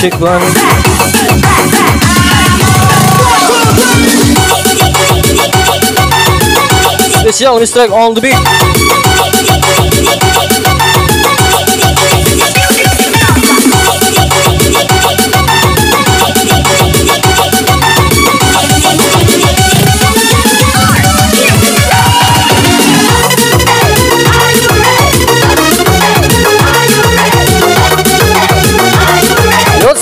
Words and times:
check 0.00 0.18
one. 0.18 0.40
Special 7.20 7.58
on 7.58 7.72
track 7.72 7.90
on 7.90 8.14
the 8.14 8.20
beat. 8.22 8.79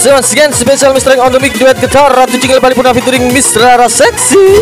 Let's 0.09 0.33
once 0.33 0.33
again 0.33 0.53
special 0.55 0.95
Mr. 0.95 1.20
on 1.20 1.31
the 1.33 1.39
mic 1.39 1.53
duet 1.53 1.77
guitar 1.77 2.09
Ratu 2.09 2.41
Jingle 2.41 2.61
Bali 2.61 2.75
Puna 2.75 2.95
featuring 2.95 3.28
Miss 3.28 3.55
Rara 3.56 3.91
Sexy. 3.91 4.56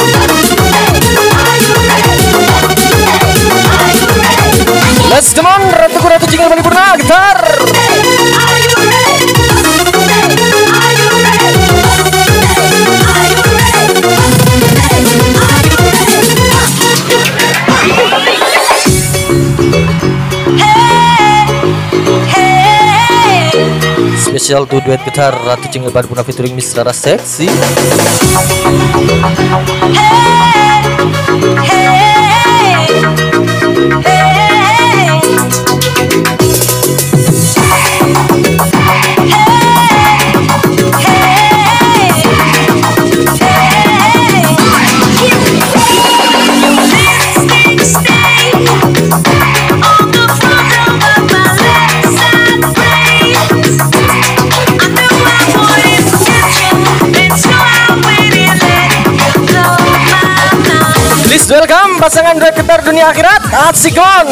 Let's 5.06 5.32
come 5.32 5.46
on 5.46 5.62
Ratu 5.70 6.02
Ratu 6.02 6.26
Jingle 6.26 6.50
Bali 6.50 6.62
Puna 6.66 6.98
gitar. 6.98 7.95
Special 24.46 24.62
to 24.70 24.78
duet 24.78 25.02
gitar 25.02 25.34
Ratu 25.34 25.66
Jingle 25.74 25.90
Bali 25.90 26.06
Puna 26.06 26.22
featuring 26.22 26.54
Miss 26.54 26.70
Rara 26.78 26.94
Sexy. 26.94 27.50
Please 31.26 31.65
pasangan 62.06 62.38
duet 62.38 62.54
dunia 62.86 63.10
akhirat 63.10 63.42
Atsikon. 63.66 64.30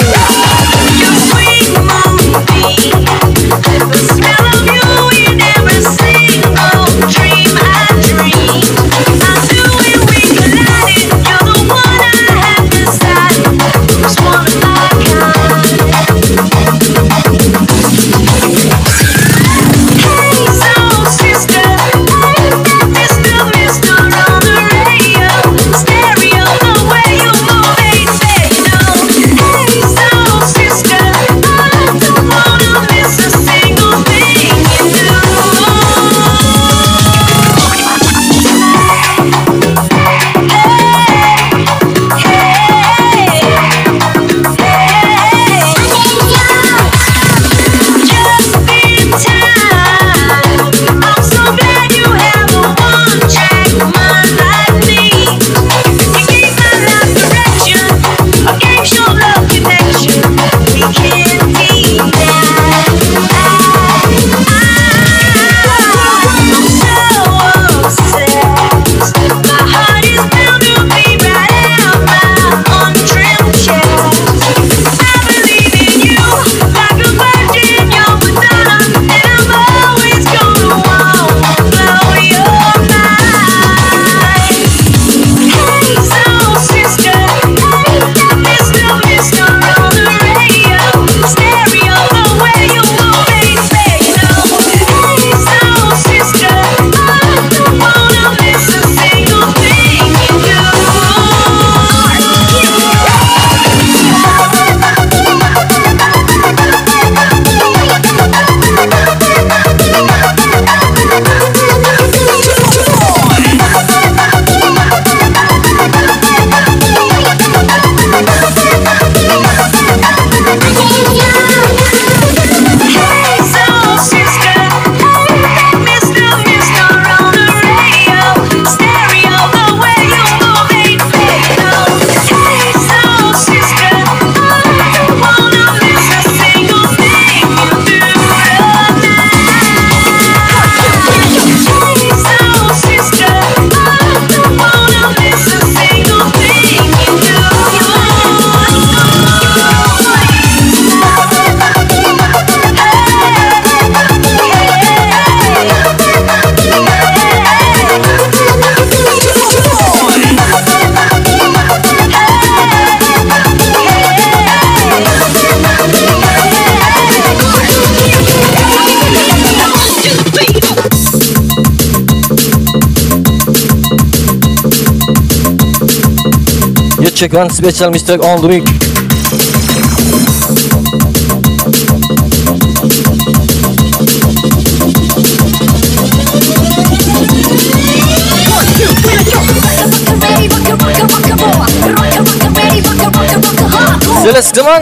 check 177.15 177.33
one 177.33 177.49
special 177.49 177.91
mistake 177.91 178.21
the 178.41 178.49
week. 178.49 178.65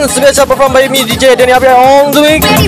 Special 0.09 0.45
perform 0.45 0.73
by 0.73 0.87
me 0.89 0.99
DJ 1.03 1.35
Danny 1.37 1.53
Abia 1.53 1.75
on 1.75 2.11
the 2.11 2.21
week. 2.21 2.43
Ready, 2.43 2.67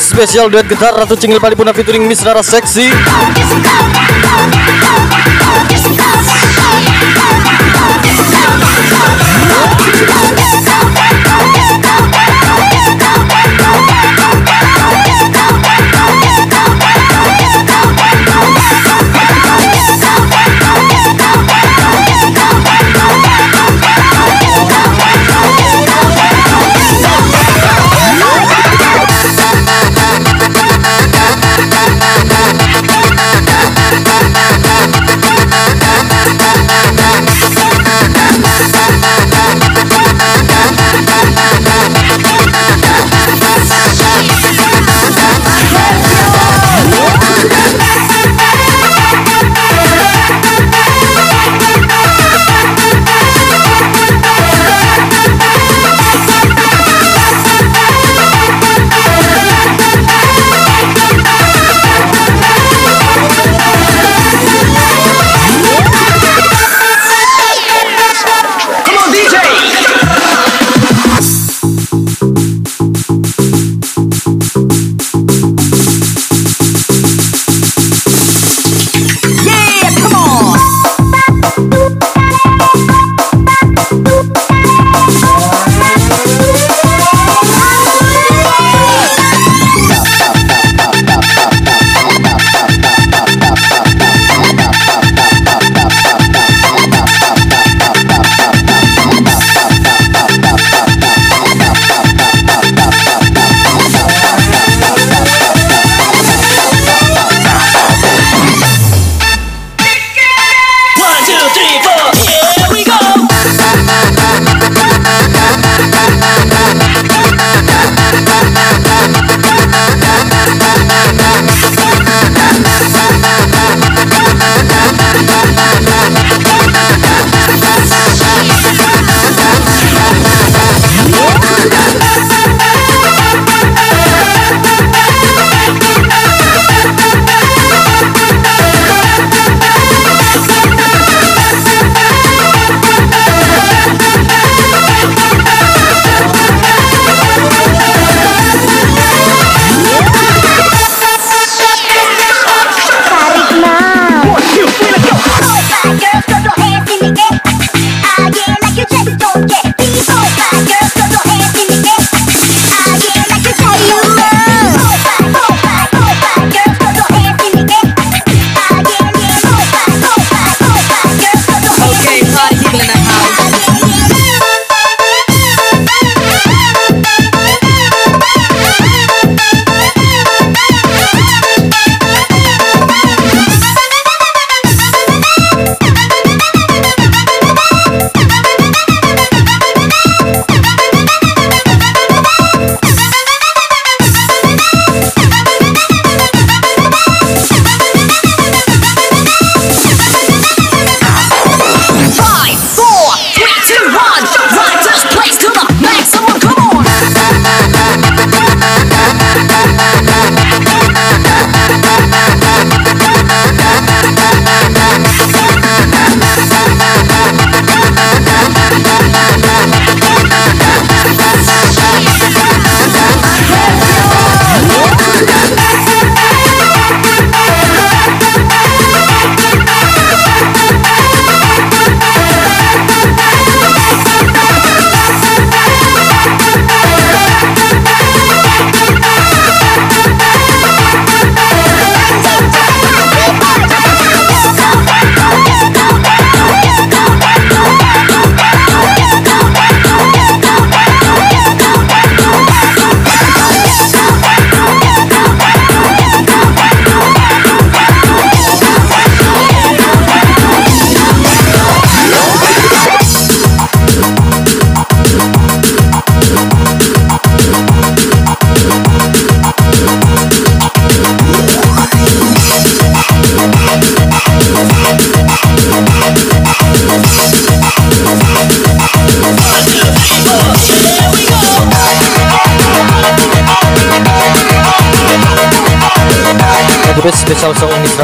Spesial 0.00 0.50
duet 0.50 0.68
getar 0.68 0.94
Ratu 0.94 1.16
Cingil 1.16 1.40
Paripurna 1.40 1.72
featuring 1.72 2.06
Miss 2.06 2.24
Rara 2.24 2.42
Seksi. 2.42 2.90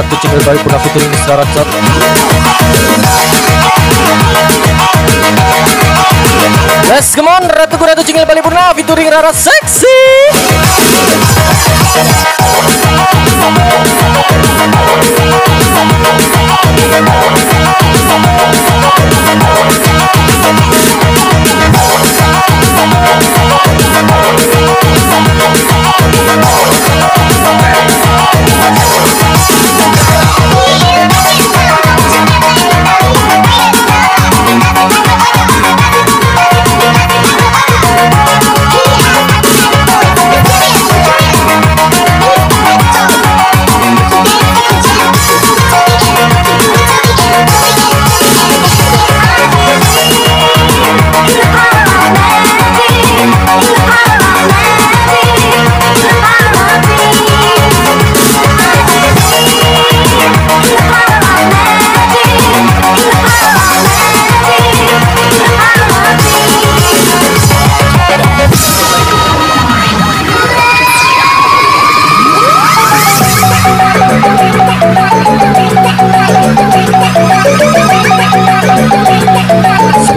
Song 0.00 0.08
Miss 0.08 0.08
Ratu 0.08 0.16
Cingil 0.20 0.40
Bali 0.44 0.58
Puna 0.64 0.78
featuring 0.80 1.10
Miss 1.10 1.24
Rara 1.28 1.44
Chat 1.52 1.66
Let's 6.88 7.14
come 7.14 7.28
on 7.28 7.44
Ratu 7.44 7.76
Ratu 7.76 8.02
Cingil 8.04 8.24
Bali 8.26 8.40
Puna 8.40 8.72
featuring 8.74 9.10
Rara 9.10 9.32
Seksi 9.32 9.96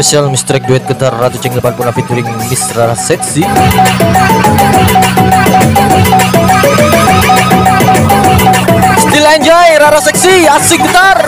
Spesial 0.03 0.27
mistrek 0.27 0.67
duet 0.67 0.83
gitar 0.83 1.15
Ratu 1.15 1.39
Cengil 1.39 1.63
Puna 1.63 1.95
featuring 1.95 2.27
Miss 2.51 2.75
Rara 2.75 2.91
Seksi 2.91 3.39
Still 8.99 9.27
enjoy 9.31 9.67
Rara 9.79 10.03
Seksi 10.03 10.43
asik 10.43 10.83
gitar 10.83 11.23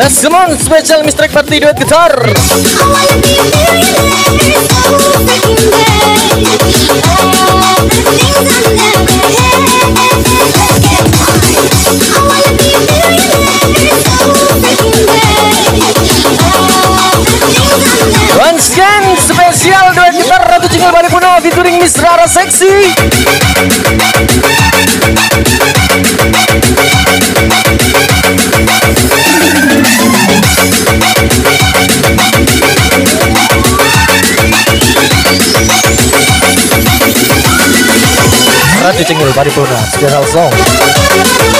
Let's 0.00 0.22
come 0.22 0.32
on 0.32 0.56
special 0.56 1.04
mistrek 1.04 1.28
party 1.28 1.60
duet 1.60 1.76
gitar. 1.76 2.08
Once 18.40 18.72
again 18.72 19.04
spesial 19.20 19.92
duet 19.92 20.16
gitar 20.16 20.40
Ratu 20.48 20.68
Cingil 20.72 20.88
Bali 20.96 21.12
Puna 21.12 21.36
featuring 21.44 21.76
Miss 21.76 22.00
Rara 22.00 22.24
Seksi 22.24 22.88
Ratu 39.00 39.14
Cingil 39.14 39.32
Bali 39.32 39.50
Puna 39.50 39.80
special 39.88 40.24
song 40.28 41.59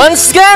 Once 0.00 0.30
again, 0.30 0.49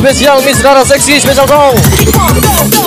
again 0.00 0.14
Spesial 0.14 0.42
Miss 0.42 0.62
Rara 0.62 0.84
Seksi 0.84 1.20
Special 1.20 1.46
song 1.46 2.79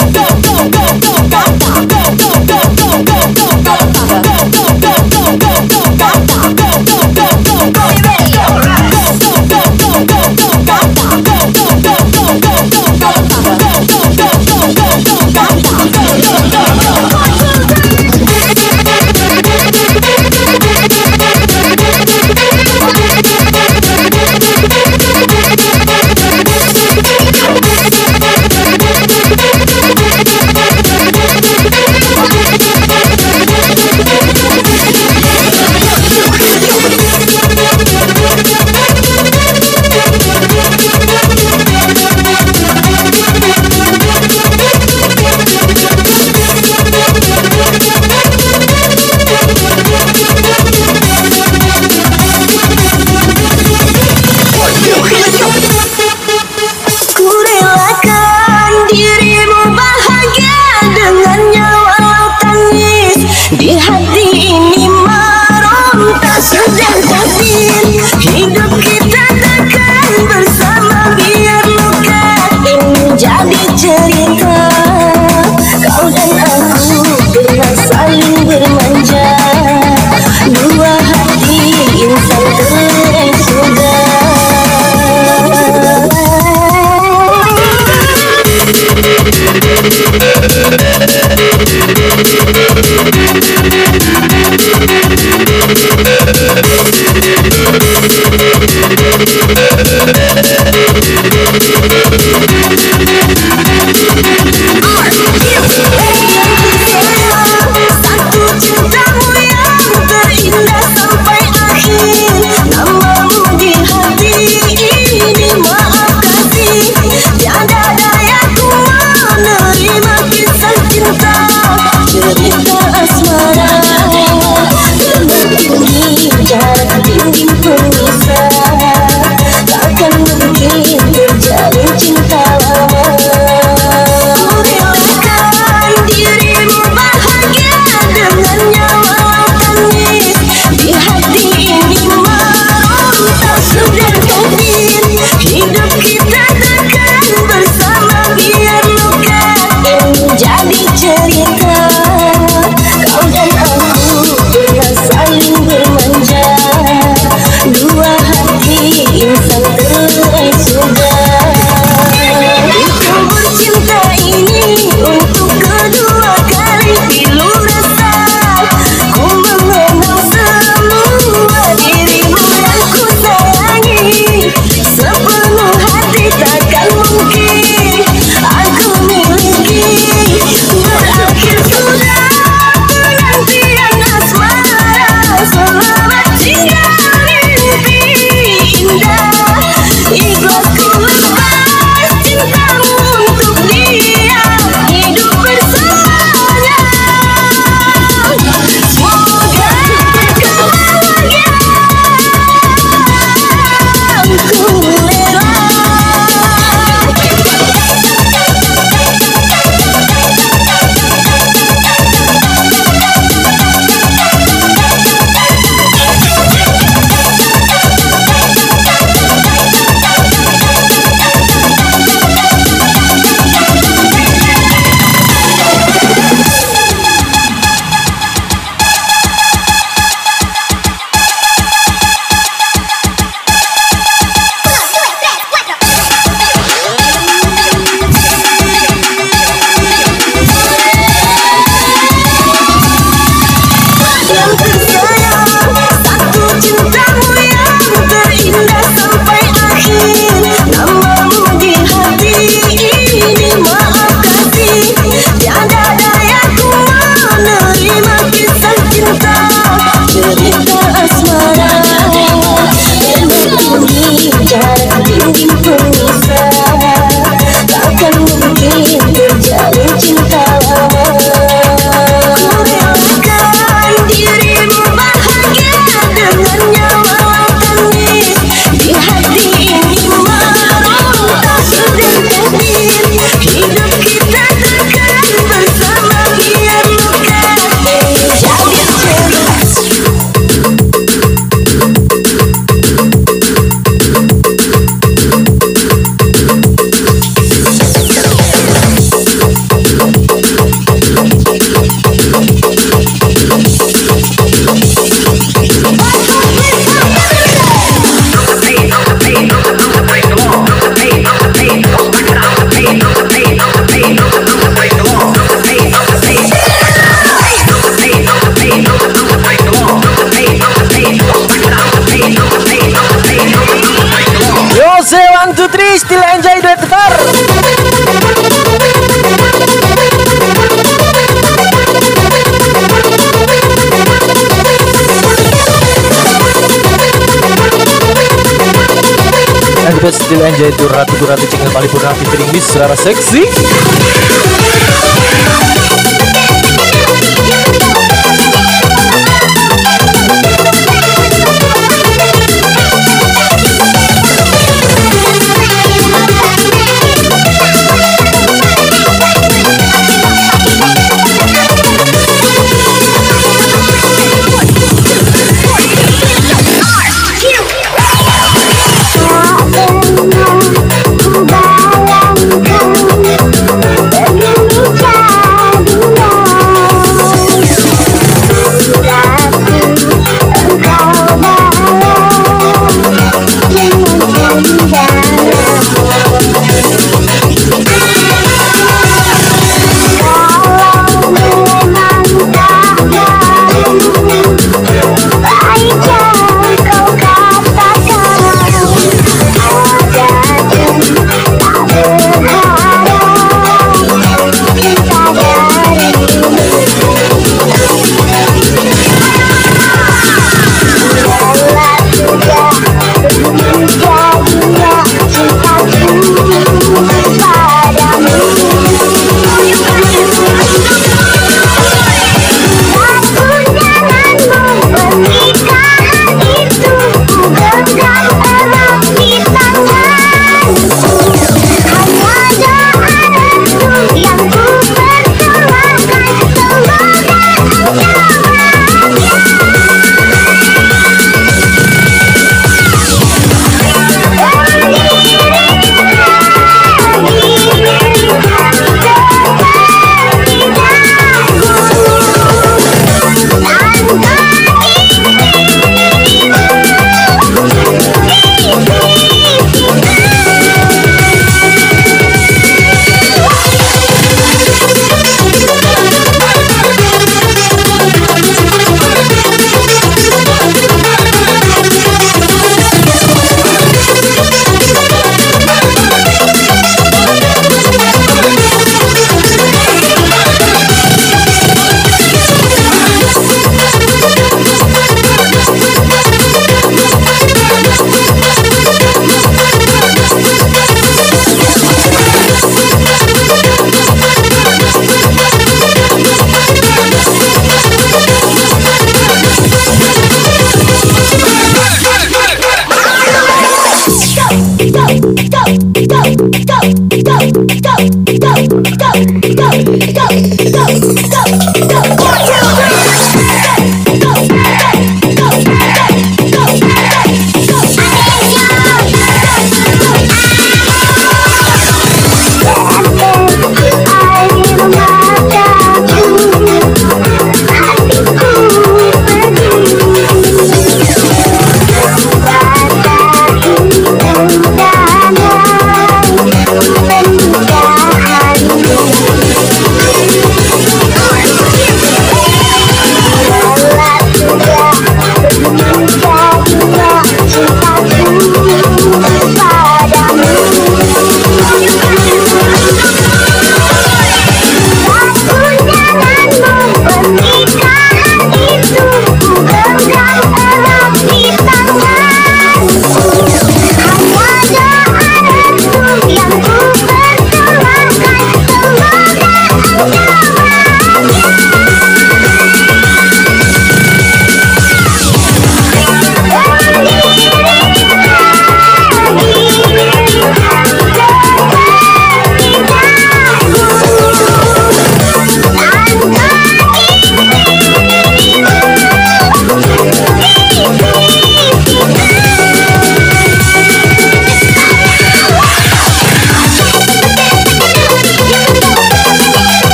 And 340.44 340.52
the 340.52 340.60
best 340.60 340.74
still 340.74 340.76
enjoy 340.76 340.76
itu 340.76 340.86
Ratu 340.92 341.24
Ratu 341.24 341.46
Cingil 341.48 341.72
Paripurna 341.72 342.12
featuring 342.20 342.52
Miss 342.52 342.76
Rara 342.76 343.00
Seksi. 343.00 344.03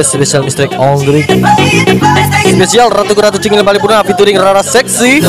The 0.00 0.08
best 0.08 0.16
special 0.16 0.44
mistake 0.48 0.72
week 1.12 1.28
Spesial 2.48 2.88
Ratu 2.88 3.12
Ratu 3.12 3.36
Cingil 3.36 3.60
Paripurna 3.60 4.00
featuring 4.00 4.40
Rara 4.40 4.64
Seksi 4.64 5.20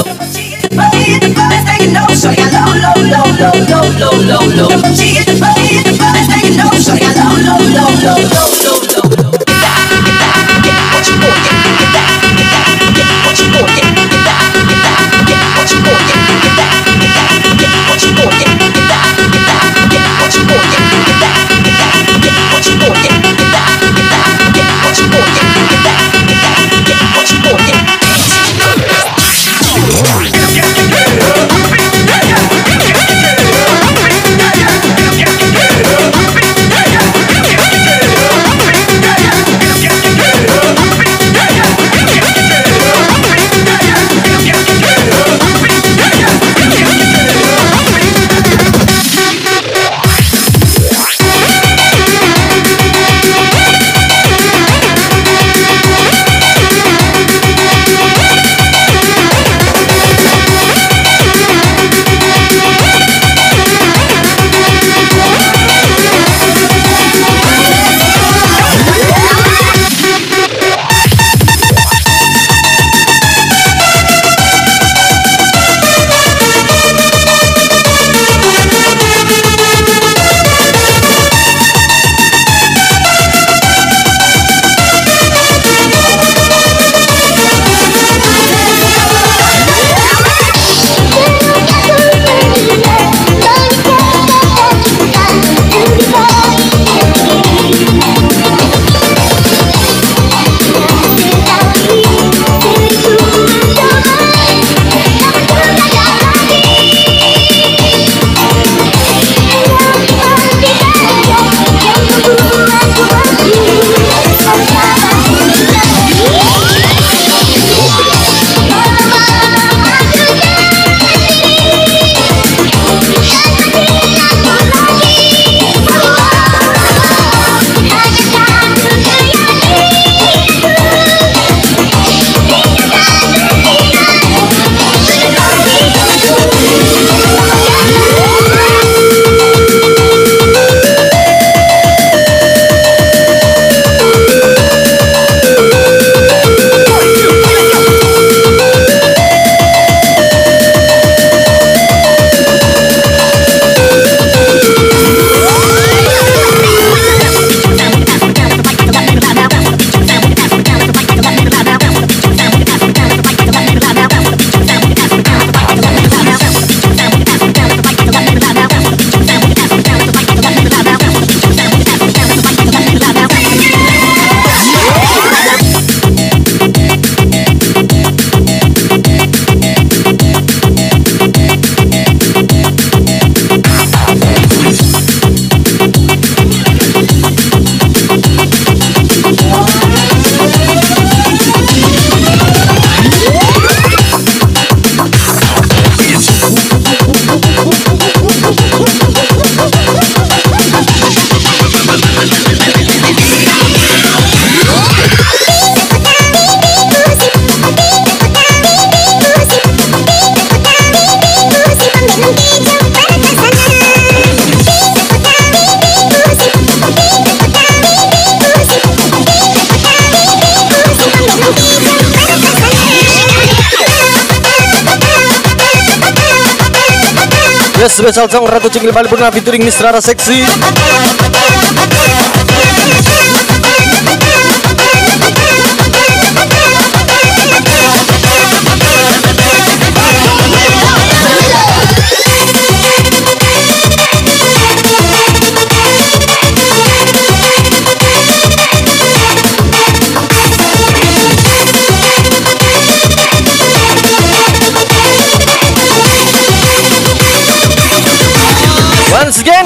Yes, 227.81 227.97
special 227.97 228.29
song 228.29 228.45
Ratu 228.45 228.69
Cingil 228.69 228.93
Paripurna 228.93 229.33
featuring 229.33 229.65
Miss 229.65 229.81
Rara 229.81 229.97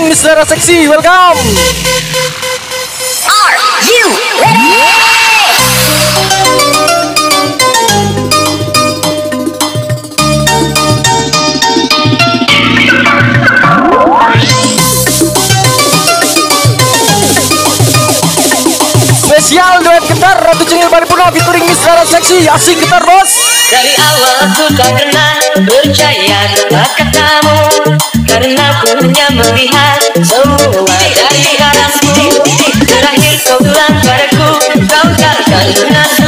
Seksi 0.05 0.13
Once 0.13 0.13
again, 0.13 0.13
Miss 0.13 0.21
Rara 0.23 0.45
Seksi, 0.45 0.87
welcome 0.87 1.41
Spesial 19.25 19.81
duet 19.81 20.05
gitar 20.05 20.37
Ratu 20.37 20.69
Cingil 20.69 20.89
Paripurna 20.93 21.33
featuring 21.33 21.65
Miss 21.65 21.81
Rara 21.81 22.05
Seksi. 22.05 22.45
Asik 22.45 22.77
gitar 22.77 23.01
bos. 23.01 23.31
Dari 23.73 23.93
awal 23.97 24.33
aku 24.45 24.69
tak 24.77 24.93
pernah 24.93 25.33
percaya 25.65 26.39
dengan 26.53 26.89
katamu 26.93 27.57
Karena 28.29 28.65
ku 28.83 28.89
hanya 29.01 29.27
melihat 29.31 29.94
Jadi 30.25 31.53
harasmu 31.61 32.41
Terakhir 32.81 33.37
kau 33.45 33.61
padaku 33.61 34.49
Kau 34.89 35.07
takkan 35.21 35.65
lunasi 35.69 36.24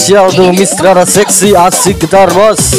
spesial 0.00 0.32
untuk 0.32 0.56
Miss 0.56 0.72
seksi 1.12 1.52
asik 1.52 2.00
gitar 2.00 2.32
bos. 2.32 2.72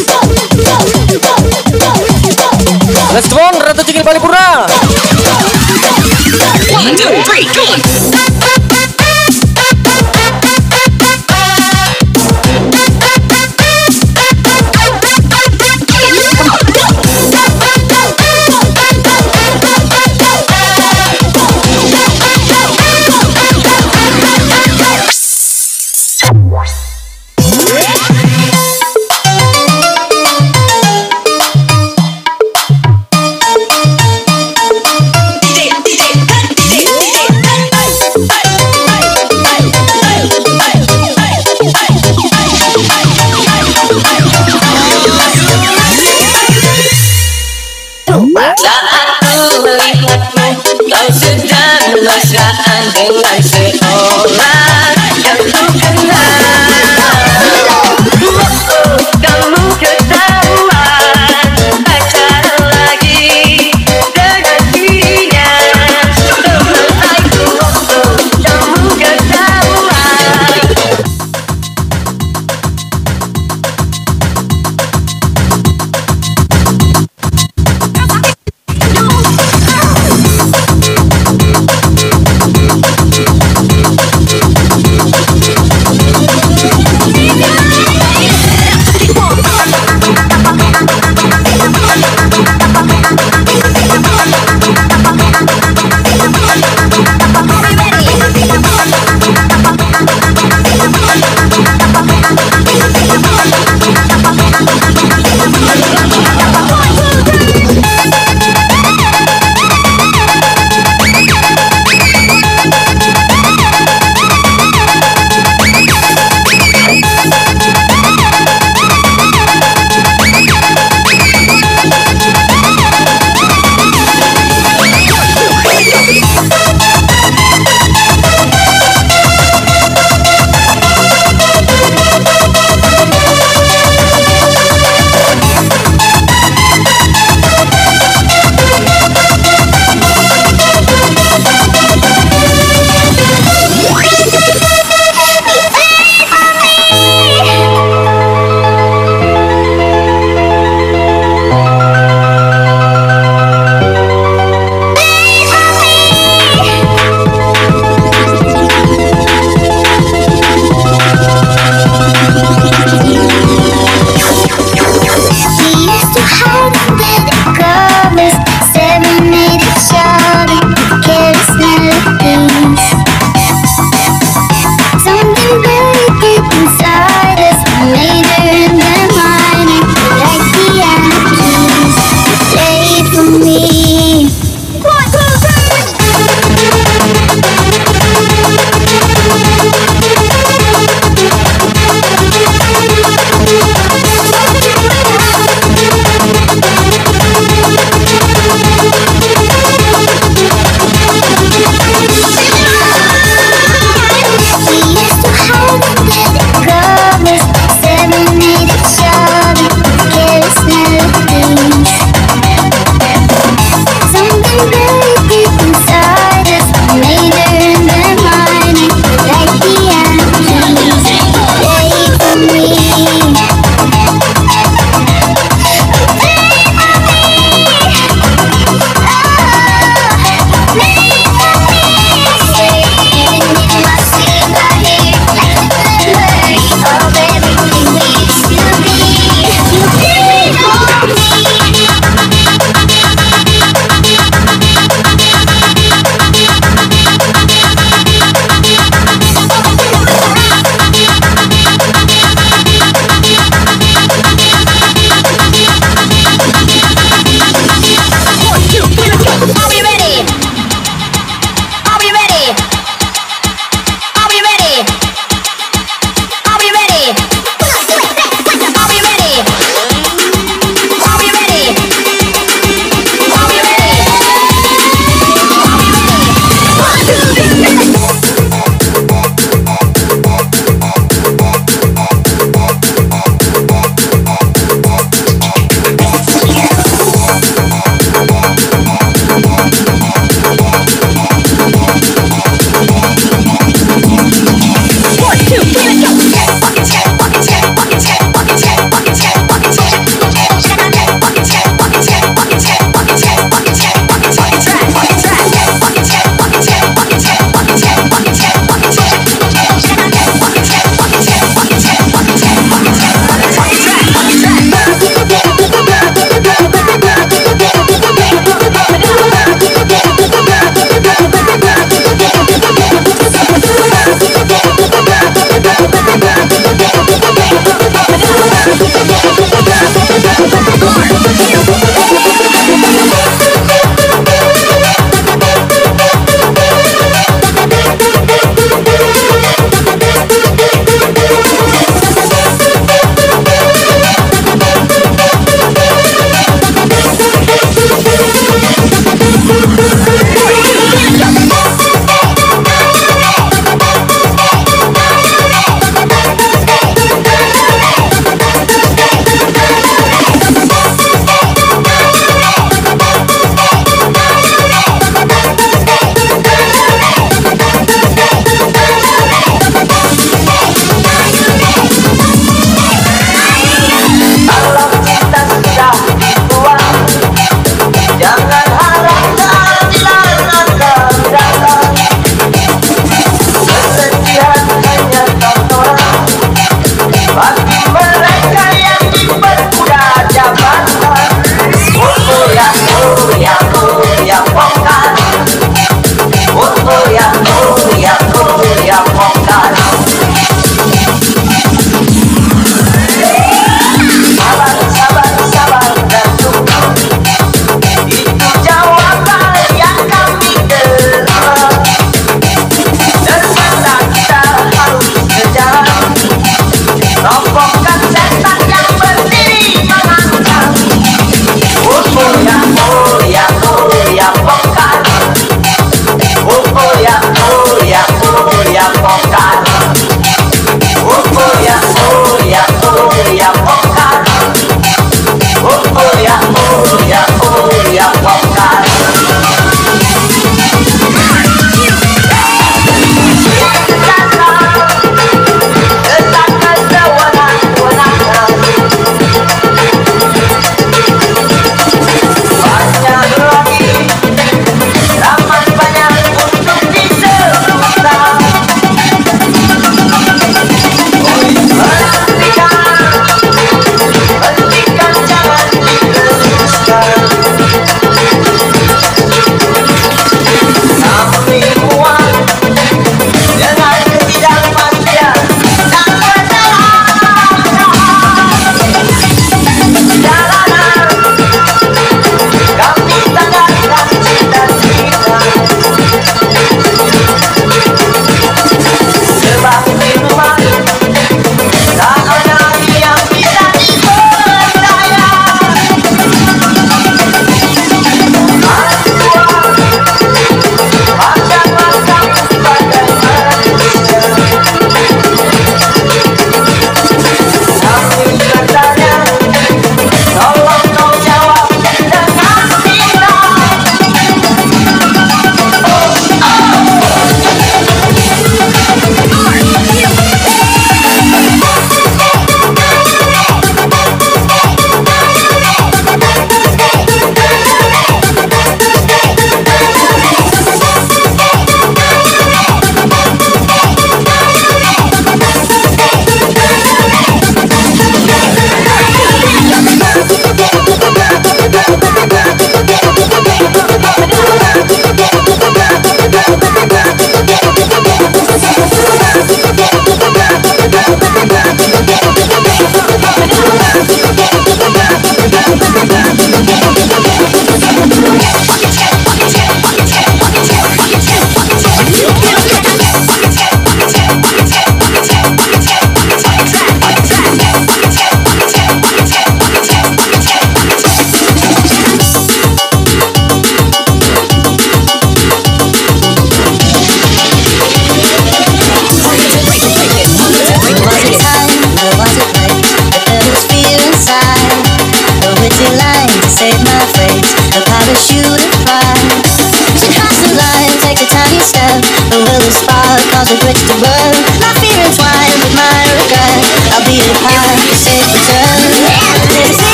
Let's 3.13 3.29
go 3.29 3.37
Ratu 3.61 3.85
Cingin 3.85 4.01
Balipura 4.01 4.65
One, 6.73 6.97
two, 6.97 7.13
three, 7.29 7.45
go 7.53 8.30
life. 53.09 53.60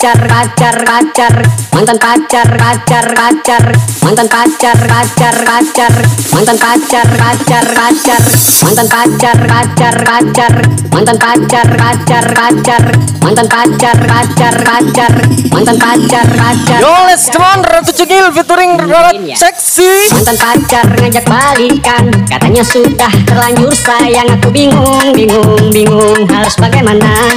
Pacar 0.00 0.16
pacar 0.24 0.76
pacar. 0.80 1.34
Mantan 1.76 2.00
pacar 2.00 2.48
pacar 2.56 3.06
pacar. 3.12 3.64
Mantan 4.00 4.28
pacar 4.32 4.78
pacar 4.88 5.36
pacar. 5.44 5.92
Mantan 6.32 6.56
pacar 6.56 7.08
pacar 7.20 7.66
pacar. 7.68 8.22
Mantan 8.64 8.88
pacar 8.88 9.38
pacar 9.44 9.96
pacar. 10.00 10.54
Mantan 10.88 11.16
pacar 11.20 11.68
pacar 11.76 12.26
pacar. 12.32 12.84
Mantan 13.20 13.46
pacar 13.52 13.98
pacar 14.08 14.56
pacar. 14.64 15.14
Mantan 15.52 15.76
pacar 15.76 16.28
pacar. 16.32 16.80
Yo 16.80 16.92
let's 17.04 17.28
come 17.28 17.44
on 17.44 17.60
Ratu 17.60 17.92
Cengil 17.92 18.32
featuring 18.32 18.80
Rara. 18.80 19.12
Seksi. 19.36 20.16
Mantan 20.16 20.36
pacar 20.40 20.88
ngajak 20.96 21.28
balikan. 21.28 22.08
Katanya 22.24 22.64
sudah 22.64 23.12
terlanjur 23.28 23.76
sayang. 23.76 24.32
Aku 24.40 24.48
bingung, 24.48 25.12
bingung, 25.12 25.68
bingung. 25.68 26.24
Harus 26.32 26.56
bagaimana 26.56 27.36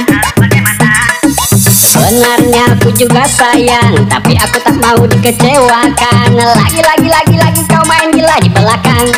Sebenarnya 2.04 2.68
aku 2.76 2.92
juga 2.92 3.24
sayang 3.24 4.04
Tapi 4.12 4.36
aku 4.36 4.60
tak 4.60 4.76
mau 4.76 5.08
dikecewakan. 5.08 6.36
Lagi, 6.36 6.84
lagi, 6.84 7.08
lagi, 7.08 7.36
lagi 7.40 7.64
Kau 7.64 7.80
main 7.88 8.12
gila 8.12 8.36
di 8.44 8.52
belakang. 8.52 9.08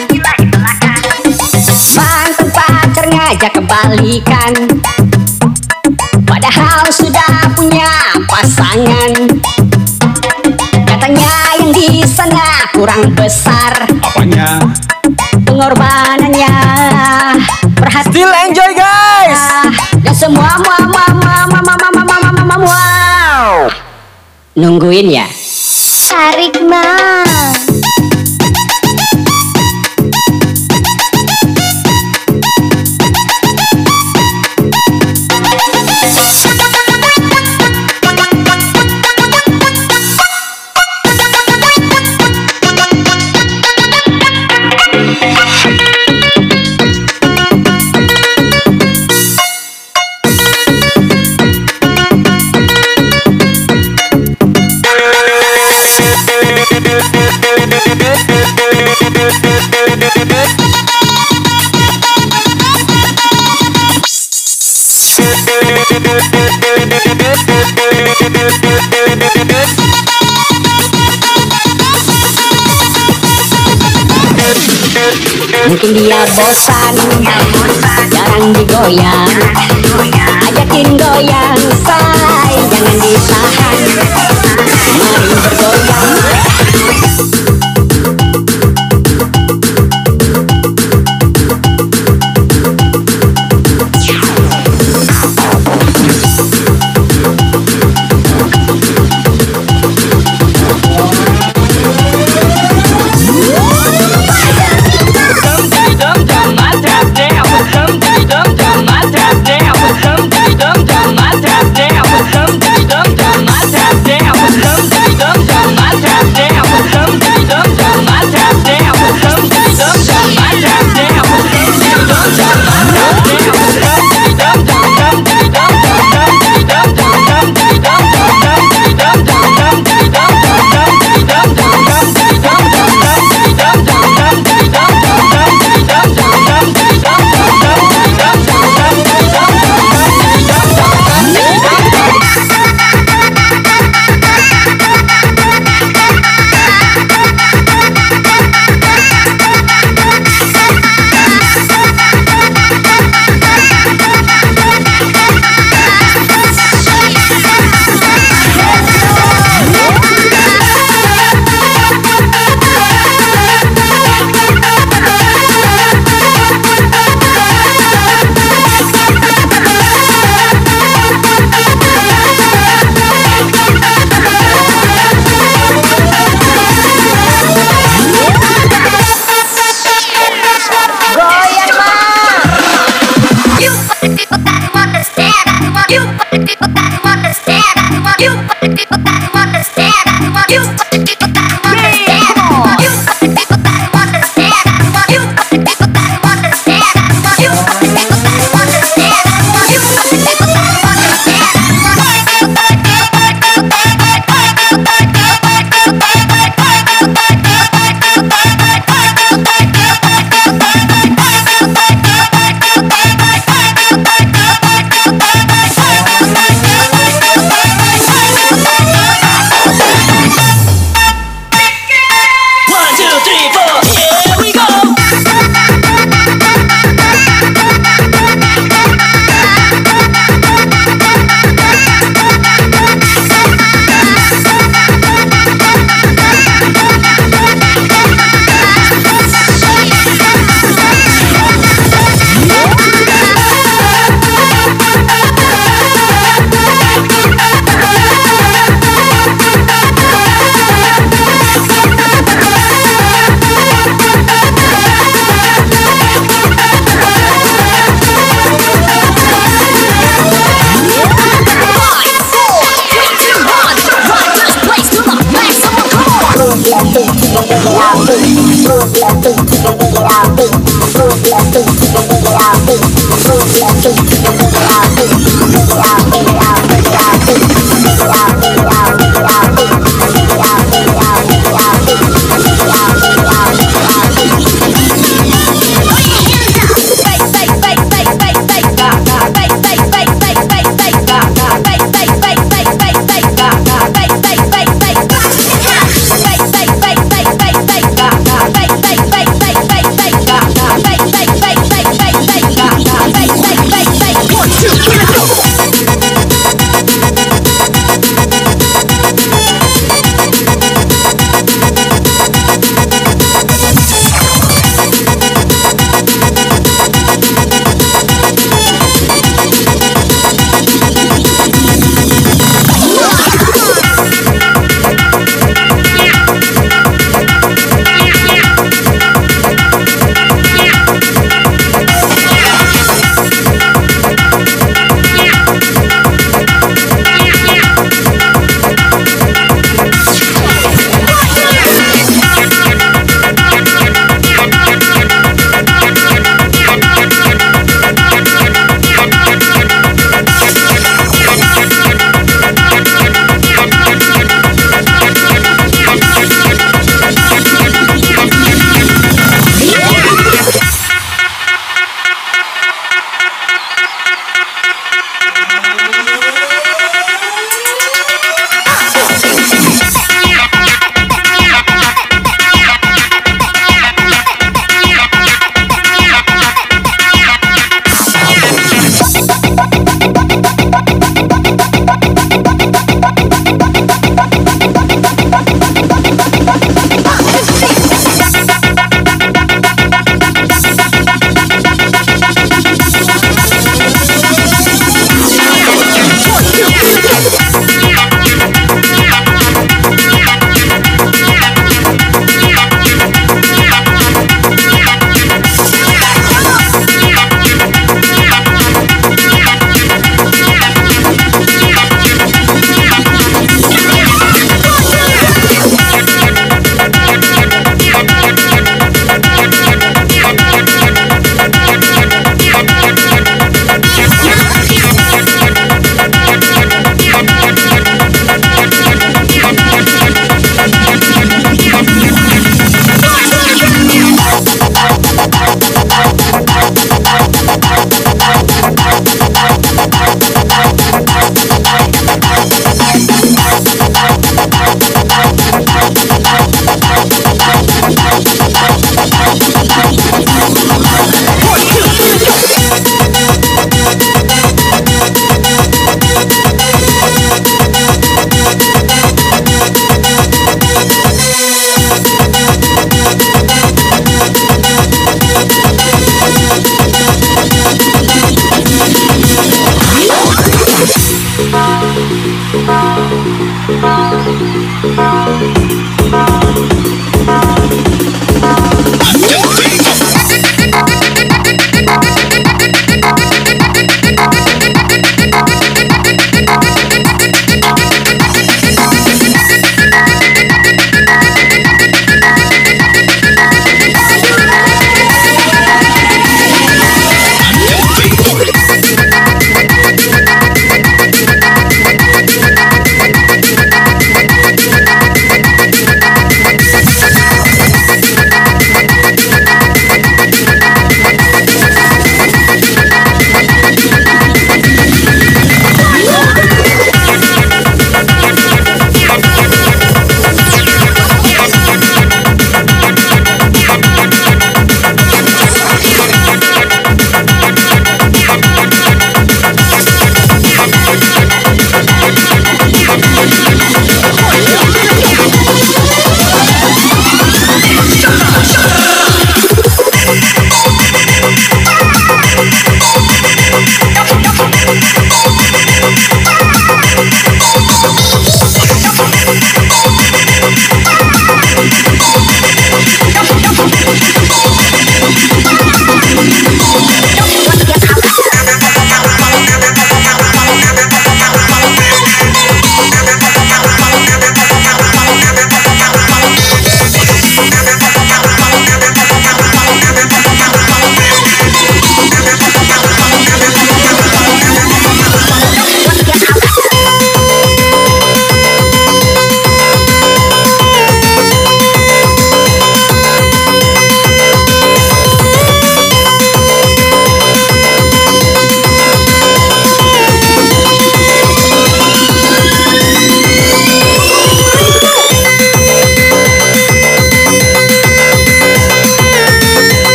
Mantan 1.99 2.47
pacar 2.55 3.07
ngajak 3.11 3.59
kebalikan. 3.59 4.53
Padahal 6.31 6.87
sudah 6.95 7.51
punya 7.59 7.91
pasangan. 8.31 9.35
Katanya 10.87 11.59
yang 11.59 11.75
di 11.75 12.07
sana 12.07 12.71
kurang 12.71 13.11
besar. 13.19 13.83
Apanya? 13.99 14.63
pengorbanannya 15.57 16.56
nungguin 24.57 25.13
ya. 25.13 25.29
Tarik 26.09 26.65
mah 26.65 27.26
mungkin 75.67 75.91
dia 75.99 76.23
bosan 76.23 76.95
jarang 78.15 78.55
digoyang. 78.55 79.29
Ajakin 80.47 80.89
goyang 80.95 81.59
say 81.83 82.55
jangan 82.71 82.97
ditahan 83.03 83.79
mari 84.95 85.35
bergoyang 85.43 86.36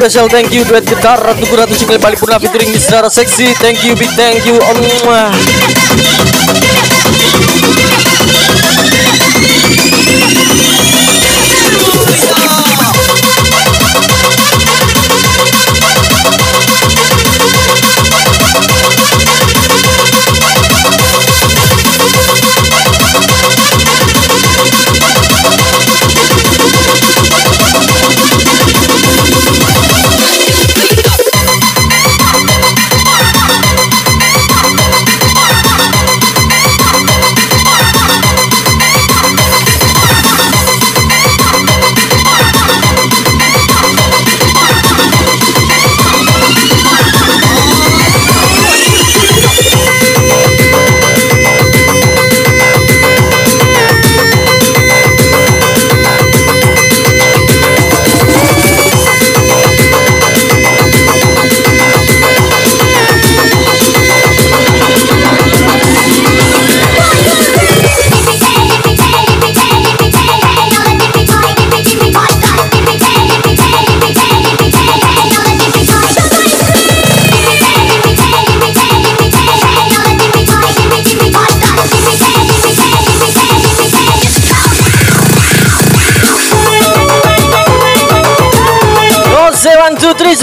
special 0.00 0.32
thank 0.32 0.48
you 0.48 0.64
duet 0.64 0.80
gitar 0.88 1.20
Ratu 1.20 1.44
Ratu 1.52 1.76
Cikle 1.76 2.00
Bali 2.00 2.16
Purna 2.16 2.40
featuring 2.40 2.72
Miss 2.72 2.88
Rara 2.88 3.12
Seksi. 3.12 3.52
Thank 3.60 3.84
you, 3.84 3.92
big 3.92 4.08
thank 4.16 4.48
you. 4.48 4.56
Om. 4.56 4.80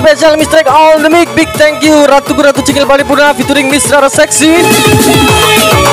Miss 0.04 0.48
Track 0.48 0.68
on 0.68 1.02
the 1.02 1.10
mic. 1.10 1.28
Big 1.36 1.48
thank 1.58 1.84
you 1.84 2.06
Ratu 2.06 2.34
Ratu 2.34 2.62
Cikle 2.62 2.88
Bali 2.88 3.04
Purna 3.04 3.34
featuring 3.34 3.70
Miss 3.70 3.90
Rara 3.92 4.10
Seksi. 4.10 5.87